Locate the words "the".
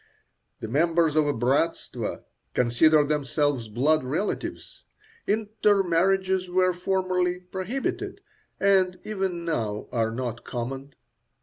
0.61-0.67